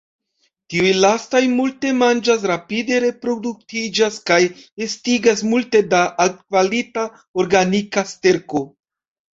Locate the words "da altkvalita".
5.95-7.09